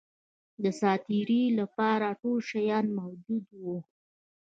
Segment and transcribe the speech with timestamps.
[0.63, 3.77] د سات تېري لپاره ټول شیان موجود وه.